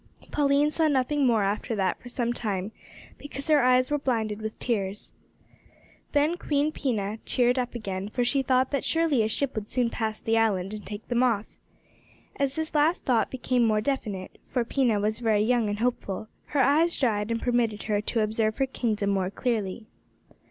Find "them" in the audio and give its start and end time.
11.07-11.21